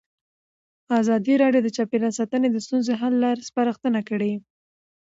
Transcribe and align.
ازادي 0.99 1.33
راډیو 1.43 1.61
د 1.63 1.69
چاپیریال 1.77 2.13
ساتنه 2.19 2.47
د 2.51 2.57
ستونزو 2.65 2.91
حل 3.01 3.13
لارې 3.23 3.47
سپارښتنې 3.49 4.01
کړي. 4.09 4.33